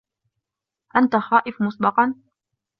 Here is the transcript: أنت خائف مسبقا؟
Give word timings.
أنت 0.95 1.15
خائف 1.15 1.61
مسبقا؟ 1.61 2.13